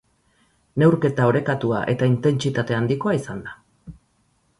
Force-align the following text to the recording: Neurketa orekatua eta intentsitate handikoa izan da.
Neurketa 0.83 1.27
orekatua 1.31 1.81
eta 1.93 2.07
intentsitate 2.13 2.77
handikoa 2.79 3.15
izan 3.19 3.45
da. 3.51 3.55